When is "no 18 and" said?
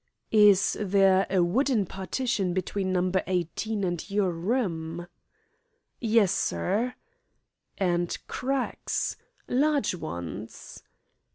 2.91-4.09